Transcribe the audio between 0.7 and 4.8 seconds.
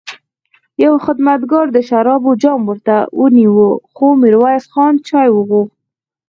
يوه خدمتګار د شرابو جام ورته ونيو، خو ميرويس